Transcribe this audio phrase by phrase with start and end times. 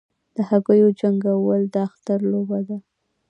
[0.35, 2.77] د هګیو جنګول د اختر لوبه ده.